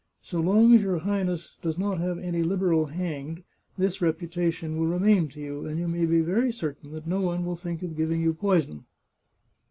So 0.23 0.39
long 0.39 0.73
as 0.73 0.81
your 0.81 0.97
Highness 0.97 1.57
does 1.61 1.77
not 1.77 1.99
have 1.99 2.17
any 2.17 2.41
Liberal 2.41 2.87
hanged, 2.87 3.43
this 3.77 4.01
reputation 4.01 4.77
will 4.77 4.87
remain 4.87 5.27
to 5.29 5.39
you, 5.39 5.67
and 5.67 5.77
you 5.79 5.87
may 5.87 6.07
be 6.07 6.21
very 6.21 6.51
certain 6.51 6.91
that 6.93 7.05
no 7.05 7.21
one 7.21 7.45
will 7.45 7.55
think 7.55 7.83
of 7.83 7.95
giving 7.95 8.19
you 8.19 8.33
poison." 8.33 8.85